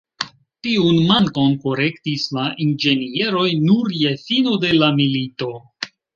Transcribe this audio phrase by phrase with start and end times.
[0.67, 5.53] Tiun mankon korektis la inĝenieroj nur je fino de la milito.